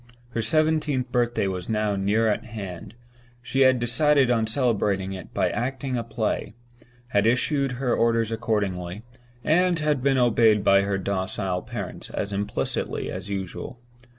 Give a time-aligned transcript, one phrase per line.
[0.29, 2.95] Her seventeenth birthday was now near at hand;
[3.39, 6.55] she had decided on celebrating it by acting a play;
[7.09, 9.03] had issued her orders accordingly;
[9.43, 13.79] and had been obeyed by her docile parents as implicitly as usual.